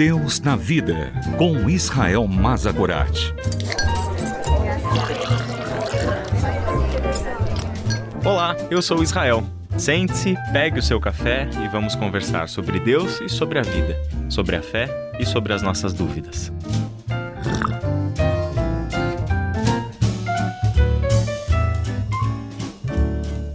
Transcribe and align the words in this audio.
Deus 0.00 0.40
na 0.40 0.56
Vida, 0.56 1.12
com 1.36 1.68
Israel 1.68 2.26
Mazagorat. 2.26 3.34
Olá, 8.24 8.56
eu 8.70 8.80
sou 8.80 9.02
Israel. 9.02 9.46
Sente-se, 9.76 10.36
pegue 10.54 10.78
o 10.78 10.82
seu 10.82 10.98
café 10.98 11.50
e 11.62 11.68
vamos 11.68 11.94
conversar 11.94 12.48
sobre 12.48 12.80
Deus 12.80 13.20
e 13.20 13.28
sobre 13.28 13.58
a 13.58 13.62
vida, 13.62 13.94
sobre 14.30 14.56
a 14.56 14.62
fé 14.62 14.88
e 15.18 15.26
sobre 15.26 15.52
as 15.52 15.60
nossas 15.60 15.92
dúvidas. 15.92 16.50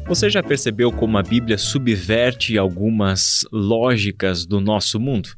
Você 0.05 0.29
já 0.29 0.43
percebeu 0.43 0.91
como 0.91 1.17
a 1.17 1.23
Bíblia 1.23 1.57
subverte 1.57 2.55
algumas 2.55 3.47
lógicas 3.51 4.45
do 4.45 4.61
nosso 4.61 4.99
mundo? 4.99 5.29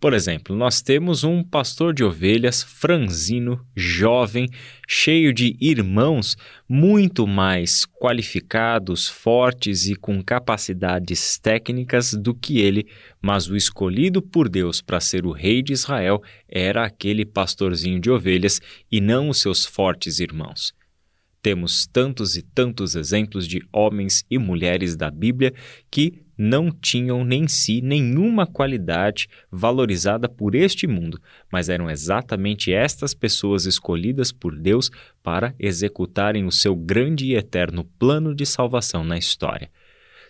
Por 0.00 0.14
exemplo, 0.14 0.56
nós 0.56 0.80
temos 0.80 1.24
um 1.24 1.44
pastor 1.44 1.92
de 1.92 2.02
ovelhas 2.02 2.62
franzino, 2.62 3.62
jovem, 3.76 4.48
cheio 4.88 5.30
de 5.30 5.54
irmãos 5.60 6.38
muito 6.66 7.26
mais 7.26 7.84
qualificados, 7.84 9.06
fortes 9.06 9.86
e 9.86 9.94
com 9.94 10.22
capacidades 10.22 11.38
técnicas 11.38 12.14
do 12.14 12.34
que 12.34 12.60
ele, 12.60 12.86
mas 13.20 13.46
o 13.50 13.54
escolhido 13.54 14.22
por 14.22 14.48
Deus 14.48 14.80
para 14.80 15.00
ser 15.00 15.26
o 15.26 15.32
rei 15.32 15.60
de 15.60 15.74
Israel 15.74 16.22
era 16.48 16.82
aquele 16.82 17.26
pastorzinho 17.26 18.00
de 18.00 18.10
ovelhas 18.10 18.58
e 18.90 19.02
não 19.02 19.28
os 19.28 19.38
seus 19.38 19.66
fortes 19.66 20.18
irmãos. 20.18 20.72
Temos 21.42 21.86
tantos 21.86 22.36
e 22.36 22.42
tantos 22.42 22.94
exemplos 22.94 23.46
de 23.46 23.62
homens 23.70 24.24
e 24.30 24.38
mulheres 24.38 24.96
da 24.96 25.10
Bíblia 25.10 25.52
que 25.90 26.22
não 26.42 26.70
tinham 26.70 27.22
nem 27.22 27.46
si 27.46 27.82
nenhuma 27.82 28.46
qualidade 28.46 29.28
valorizada 29.50 30.26
por 30.26 30.54
este 30.54 30.86
mundo, 30.86 31.20
mas 31.52 31.68
eram 31.68 31.90
exatamente 31.90 32.72
estas 32.72 33.12
pessoas 33.12 33.66
escolhidas 33.66 34.32
por 34.32 34.58
Deus 34.58 34.90
para 35.22 35.54
executarem 35.58 36.46
o 36.46 36.50
seu 36.50 36.74
grande 36.74 37.26
e 37.26 37.34
eterno 37.34 37.84
plano 37.98 38.34
de 38.34 38.46
salvação 38.46 39.04
na 39.04 39.18
história 39.18 39.70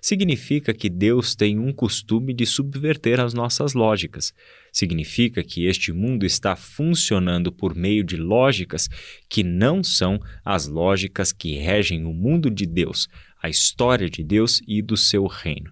significa 0.00 0.72
que 0.72 0.88
Deus 0.88 1.34
tem 1.34 1.58
um 1.58 1.72
costume 1.72 2.32
de 2.32 2.46
subverter 2.46 3.20
as 3.20 3.34
nossas 3.34 3.74
lógicas. 3.74 4.32
Significa 4.72 5.42
que 5.42 5.66
este 5.66 5.92
mundo 5.92 6.24
está 6.24 6.56
funcionando 6.56 7.52
por 7.52 7.74
meio 7.74 8.02
de 8.02 8.16
lógicas 8.16 8.88
que 9.28 9.44
não 9.44 9.84
são 9.84 10.18
as 10.44 10.66
lógicas 10.66 11.32
que 11.32 11.56
regem 11.56 12.04
o 12.04 12.14
mundo 12.14 12.50
de 12.50 12.64
Deus, 12.64 13.08
a 13.42 13.48
história 13.48 14.08
de 14.08 14.24
Deus 14.24 14.62
e 14.66 14.80
do 14.80 14.96
seu 14.96 15.26
reino. 15.26 15.70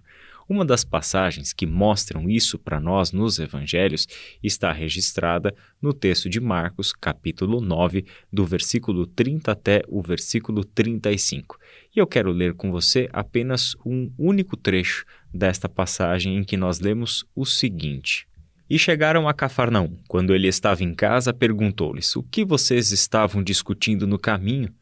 Uma 0.49 0.65
das 0.65 0.83
passagens 0.83 1.53
que 1.53 1.67
mostram 1.67 2.27
isso 2.27 2.57
para 2.57 2.79
nós 2.79 3.11
nos 3.11 3.37
evangelhos 3.37 4.07
está 4.41 4.71
registrada 4.71 5.53
no 5.79 5.93
texto 5.93 6.27
de 6.27 6.39
Marcos, 6.39 6.91
capítulo 6.91 7.61
9, 7.61 8.03
do 8.33 8.43
versículo 8.47 9.05
30 9.05 9.51
até 9.51 9.83
o 9.87 10.01
versículo 10.01 10.65
35. 10.65 11.55
E 11.95 11.99
eu 11.99 12.07
quero 12.07 12.31
ler 12.31 12.55
com 12.55 12.71
você 12.71 13.07
apenas 13.13 13.75
um 13.85 14.11
único 14.17 14.57
trecho 14.57 15.05
desta 15.31 15.69
passagem 15.69 16.35
em 16.37 16.43
que 16.43 16.57
nós 16.57 16.79
lemos 16.79 17.23
o 17.35 17.45
seguinte: 17.45 18.27
e 18.67 18.79
chegaram 18.79 19.29
a 19.29 19.35
Cafarnaum. 19.35 19.97
Quando 20.07 20.33
ele 20.33 20.47
estava 20.47 20.83
em 20.83 20.95
casa, 20.95 21.31
perguntou-lhes: 21.31 22.15
O 22.15 22.23
que 22.23 22.43
vocês 22.43 22.91
estavam 22.91 23.43
discutindo 23.43 24.07
no 24.07 24.17
caminho? 24.17 24.73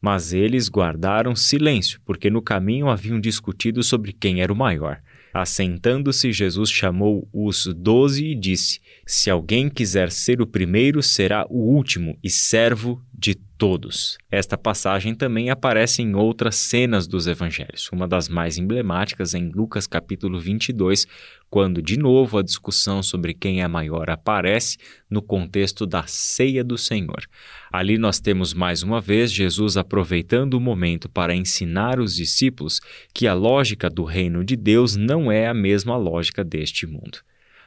Mas 0.00 0.32
eles 0.32 0.68
guardaram 0.68 1.36
silêncio, 1.36 2.00
porque 2.04 2.28
no 2.28 2.42
caminho 2.42 2.88
haviam 2.88 3.20
discutido 3.20 3.84
sobre 3.84 4.12
quem 4.12 4.42
era 4.42 4.52
o 4.52 4.56
maior. 4.56 5.00
Assentando-se, 5.32 6.32
Jesus 6.32 6.70
chamou 6.70 7.28
os 7.32 7.66
doze 7.66 8.26
e 8.26 8.34
disse: 8.34 8.80
Se 9.06 9.30
alguém 9.30 9.68
quiser 9.68 10.10
ser 10.10 10.42
o 10.42 10.46
primeiro, 10.46 11.02
será 11.02 11.46
o 11.48 11.58
último 11.58 12.18
e 12.22 12.28
servo 12.28 13.00
de 13.12 13.34
todos. 13.56 14.18
Esta 14.30 14.56
passagem 14.56 15.14
também 15.14 15.50
aparece 15.50 16.02
em 16.02 16.14
outras 16.14 16.56
cenas 16.56 17.06
dos 17.06 17.26
evangelhos. 17.26 17.88
Uma 17.92 18.08
das 18.08 18.28
mais 18.28 18.58
emblemáticas 18.58 19.34
em 19.34 19.50
Lucas 19.50 19.86
capítulo 19.86 20.38
22, 20.38 21.06
quando 21.48 21.82
de 21.82 21.98
novo 21.98 22.38
a 22.38 22.42
discussão 22.42 23.02
sobre 23.02 23.34
quem 23.34 23.62
é 23.62 23.68
maior 23.68 24.10
aparece 24.10 24.78
no 25.08 25.22
contexto 25.22 25.86
da 25.86 26.04
ceia 26.06 26.64
do 26.64 26.78
Senhor. 26.78 27.24
Ali 27.72 27.98
nós 27.98 28.20
temos 28.20 28.54
mais 28.54 28.82
uma 28.82 29.00
vez 29.00 29.32
Jesus 29.32 29.76
aproveitando 29.76 30.54
o 30.54 30.60
momento 30.60 31.08
para 31.08 31.34
ensinar 31.34 32.00
os 32.00 32.14
discípulos 32.14 32.80
que 33.14 33.26
a 33.26 33.34
lógica 33.34 33.88
do 33.88 34.04
reino 34.04 34.44
de 34.44 34.56
Deus 34.56 34.96
não 34.96 35.30
é 35.30 35.46
a 35.46 35.54
mesma 35.54 35.96
lógica 35.96 36.44
deste 36.44 36.86
mundo. 36.86 37.18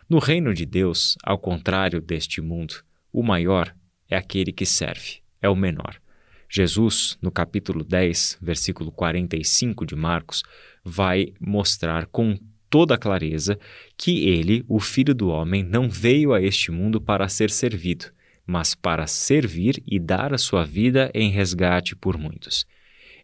No 0.09 0.19
reino 0.19 0.53
de 0.53 0.65
Deus, 0.65 1.15
ao 1.23 1.37
contrário 1.37 1.99
deste 2.01 2.41
mundo, 2.41 2.75
o 3.11 3.23
maior 3.23 3.73
é 4.09 4.15
aquele 4.15 4.51
que 4.51 4.65
serve 4.65 5.24
é 5.45 5.49
o 5.49 5.55
menor. 5.55 5.95
Jesus, 6.49 7.17
no 7.21 7.31
capítulo 7.31 7.83
10, 7.83 8.39
versículo 8.41 8.91
45 8.91 9.85
de 9.85 9.95
Marcos, 9.95 10.43
vai 10.83 11.33
mostrar 11.39 12.07
com 12.07 12.37
toda 12.69 12.97
clareza 12.97 13.57
que 13.97 14.27
ele, 14.27 14.63
o 14.67 14.79
Filho 14.79 15.13
do 15.13 15.29
Homem, 15.29 15.63
não 15.63 15.89
veio 15.89 16.33
a 16.33 16.41
este 16.41 16.71
mundo 16.71 16.99
para 16.99 17.29
ser 17.29 17.49
servido, 17.49 18.05
mas 18.45 18.75
para 18.75 19.07
servir 19.07 19.81
e 19.87 19.99
dar 19.99 20.33
a 20.33 20.37
sua 20.37 20.65
vida 20.65 21.11
em 21.13 21.29
resgate 21.29 21.95
por 21.95 22.17
muitos. 22.17 22.65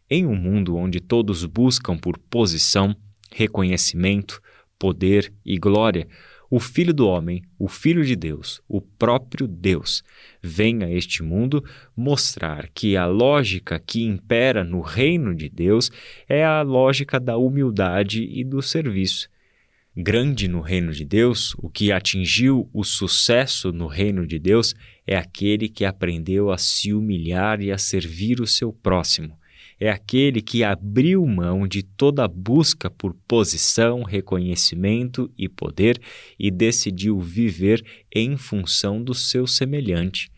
Em 0.09 0.25
um 0.25 0.35
mundo 0.35 0.75
onde 0.75 0.99
todos 0.99 1.45
buscam 1.45 1.97
por 1.97 2.17
posição, 2.17 2.95
reconhecimento, 3.31 4.41
poder 4.77 5.31
e 5.45 5.57
glória, 5.57 6.07
o 6.51 6.59
Filho 6.59 6.93
do 6.93 7.07
Homem, 7.07 7.41
o 7.57 7.69
Filho 7.69 8.03
de 8.03 8.13
Deus, 8.13 8.61
o 8.67 8.81
próprio 8.81 9.47
Deus, 9.47 10.03
vem 10.43 10.83
a 10.83 10.91
este 10.91 11.23
mundo 11.23 11.63
mostrar 11.95 12.67
que 12.73 12.97
a 12.97 13.05
lógica 13.05 13.79
que 13.79 14.03
impera 14.03 14.61
no 14.61 14.81
reino 14.81 15.33
de 15.33 15.47
Deus 15.47 15.89
é 16.27 16.43
a 16.43 16.61
lógica 16.61 17.21
da 17.21 17.37
humildade 17.37 18.27
e 18.29 18.43
do 18.43 18.61
serviço. 18.61 19.29
Grande 19.95 20.49
no 20.49 20.59
reino 20.59 20.91
de 20.91 21.05
Deus, 21.05 21.55
o 21.57 21.69
que 21.69 21.89
atingiu 21.89 22.69
o 22.73 22.83
sucesso 22.83 23.71
no 23.71 23.87
reino 23.87 24.27
de 24.27 24.37
Deus 24.37 24.75
é 25.07 25.15
aquele 25.15 25.69
que 25.69 25.85
aprendeu 25.85 26.51
a 26.51 26.57
se 26.57 26.91
humilhar 26.91 27.61
e 27.61 27.71
a 27.71 27.77
servir 27.77 28.41
o 28.41 28.47
seu 28.47 28.73
próximo 28.73 29.40
é 29.81 29.89
aquele 29.89 30.43
que 30.43 30.63
abriu 30.63 31.25
mão 31.25 31.67
de 31.67 31.81
toda 31.81 32.27
busca 32.27 32.87
por 32.87 33.15
posição, 33.27 34.03
reconhecimento 34.03 35.33
e 35.35 35.49
poder 35.49 35.99
e 36.37 36.51
decidiu 36.51 37.19
viver 37.19 37.83
em 38.13 38.37
função 38.37 39.03
do 39.03 39.15
seu 39.15 39.47
semelhante. 39.47 40.31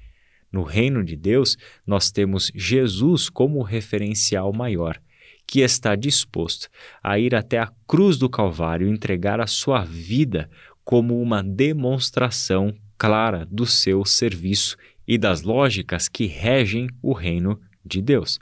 No 0.49 0.63
reino 0.63 1.03
de 1.03 1.17
Deus, 1.17 1.57
nós 1.85 2.09
temos 2.09 2.53
Jesus 2.55 3.29
como 3.29 3.61
referencial 3.61 4.53
maior, 4.53 4.97
que 5.45 5.59
está 5.59 5.93
disposto 5.93 6.69
a 7.03 7.19
ir 7.19 7.35
até 7.35 7.59
a 7.59 7.69
cruz 7.85 8.17
do 8.17 8.29
Calvário 8.29 8.87
e 8.87 8.91
entregar 8.91 9.41
a 9.41 9.47
sua 9.47 9.83
vida 9.83 10.49
como 10.85 11.21
uma 11.21 11.43
demonstração 11.43 12.73
clara 12.97 13.45
do 13.51 13.65
seu 13.65 14.05
serviço 14.05 14.77
e 15.05 15.17
das 15.17 15.41
lógicas 15.41 16.07
que 16.07 16.27
regem 16.27 16.87
o 17.01 17.11
reino 17.11 17.59
de 17.83 18.01
Deus. 18.01 18.39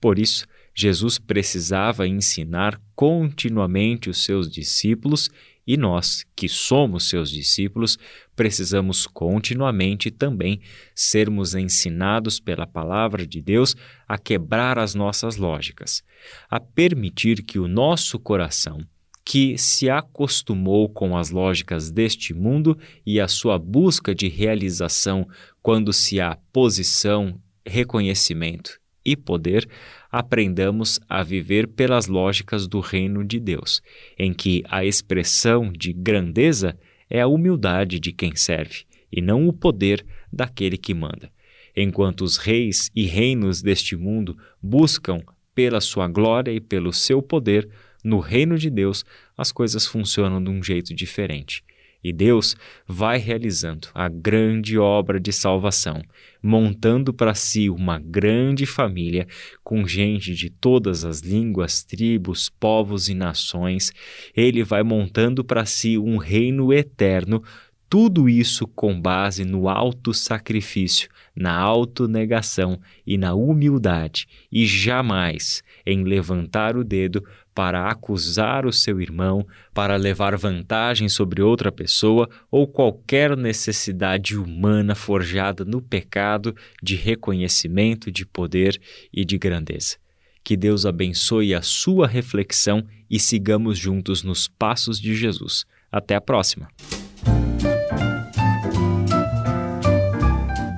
Por 0.00 0.18
isso, 0.18 0.46
Jesus 0.74 1.18
precisava 1.18 2.06
ensinar 2.06 2.78
continuamente 2.94 4.10
os 4.10 4.22
seus 4.22 4.50
discípulos 4.50 5.30
e 5.66 5.76
nós, 5.76 6.24
que 6.36 6.48
somos 6.48 7.08
seus 7.08 7.28
discípulos, 7.28 7.98
precisamos 8.36 9.06
continuamente 9.06 10.10
também 10.10 10.60
sermos 10.94 11.54
ensinados 11.54 12.38
pela 12.38 12.66
palavra 12.66 13.26
de 13.26 13.40
Deus 13.40 13.74
a 14.06 14.16
quebrar 14.16 14.78
as 14.78 14.94
nossas 14.94 15.36
lógicas, 15.36 16.04
a 16.48 16.60
permitir 16.60 17.42
que 17.42 17.58
o 17.58 17.66
nosso 17.66 18.18
coração, 18.18 18.78
que 19.24 19.58
se 19.58 19.90
acostumou 19.90 20.88
com 20.88 21.16
as 21.16 21.30
lógicas 21.30 21.90
deste 21.90 22.32
mundo 22.32 22.78
e 23.04 23.18
a 23.18 23.26
sua 23.26 23.58
busca 23.58 24.14
de 24.14 24.28
realização 24.28 25.26
quando 25.60 25.92
se 25.92 26.20
há 26.20 26.38
posição, 26.52 27.40
reconhecimento 27.66 28.78
e 29.06 29.14
poder, 29.16 29.68
aprendamos 30.10 30.98
a 31.08 31.22
viver 31.22 31.68
pelas 31.68 32.08
lógicas 32.08 32.66
do 32.66 32.80
reino 32.80 33.24
de 33.24 33.38
Deus, 33.38 33.80
em 34.18 34.34
que 34.34 34.64
a 34.68 34.84
expressão 34.84 35.72
de 35.72 35.92
grandeza 35.92 36.76
é 37.08 37.20
a 37.20 37.28
humildade 37.28 38.00
de 38.00 38.12
quem 38.12 38.34
serve 38.34 38.84
e 39.12 39.22
não 39.22 39.46
o 39.46 39.52
poder 39.52 40.04
daquele 40.32 40.76
que 40.76 40.92
manda. 40.92 41.30
Enquanto 41.76 42.22
os 42.22 42.36
reis 42.36 42.90
e 42.94 43.06
reinos 43.06 43.62
deste 43.62 43.94
mundo 43.96 44.36
buscam 44.60 45.20
pela 45.54 45.80
sua 45.80 46.08
glória 46.08 46.50
e 46.50 46.60
pelo 46.60 46.92
seu 46.92 47.22
poder, 47.22 47.68
no 48.02 48.18
reino 48.18 48.58
de 48.58 48.68
Deus 48.68 49.04
as 49.36 49.52
coisas 49.52 49.86
funcionam 49.86 50.42
de 50.42 50.50
um 50.50 50.62
jeito 50.62 50.92
diferente. 50.92 51.62
E 52.06 52.12
Deus 52.12 52.54
vai 52.86 53.18
realizando 53.18 53.88
a 53.92 54.08
grande 54.08 54.78
obra 54.78 55.18
de 55.18 55.32
salvação, 55.32 56.00
montando 56.40 57.12
para 57.12 57.34
si 57.34 57.68
uma 57.68 57.98
grande 57.98 58.64
família 58.64 59.26
com 59.64 59.84
gente 59.84 60.32
de 60.32 60.48
todas 60.48 61.04
as 61.04 61.18
línguas, 61.18 61.82
tribos, 61.82 62.48
povos 62.48 63.08
e 63.08 63.14
nações. 63.14 63.90
Ele 64.36 64.62
vai 64.62 64.84
montando 64.84 65.44
para 65.44 65.66
si 65.66 65.98
um 65.98 66.16
reino 66.16 66.72
eterno 66.72 67.42
Tudo 67.88 68.28
isso 68.28 68.68
com 68.68 69.00
base 69.00 69.44
no 69.44 69.68
auto-sacrifício, 69.68 71.08
na 71.36 71.54
autonegação 71.54 72.80
e 73.06 73.18
na 73.18 73.34
humildade, 73.34 74.26
e 74.50 74.66
jamais 74.66 75.62
em 75.84 76.02
levantar 76.02 76.76
o 76.76 76.82
dedo 76.82 77.22
para 77.54 77.90
acusar 77.90 78.66
o 78.66 78.72
seu 78.72 79.00
irmão, 79.00 79.46
para 79.72 79.96
levar 79.96 80.36
vantagem 80.36 81.08
sobre 81.08 81.40
outra 81.40 81.72
pessoa 81.72 82.28
ou 82.50 82.66
qualquer 82.66 83.36
necessidade 83.36 84.36
humana 84.36 84.94
forjada 84.94 85.64
no 85.64 85.80
pecado 85.80 86.54
de 86.82 86.96
reconhecimento, 86.96 88.10
de 88.10 88.26
poder 88.26 88.80
e 89.12 89.24
de 89.24 89.38
grandeza. 89.38 89.96
Que 90.44 90.56
Deus 90.56 90.86
abençoe 90.86 91.54
a 91.54 91.62
sua 91.62 92.06
reflexão 92.06 92.86
e 93.10 93.18
sigamos 93.18 93.78
juntos 93.78 94.22
nos 94.22 94.46
passos 94.46 95.00
de 95.00 95.14
Jesus. 95.14 95.64
Até 95.90 96.14
a 96.14 96.20
próxima! 96.20 96.68